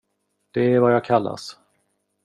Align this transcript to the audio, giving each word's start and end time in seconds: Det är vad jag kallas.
Det 0.51 0.61
är 0.73 0.79
vad 0.79 0.93
jag 0.93 1.05
kallas. 1.05 1.57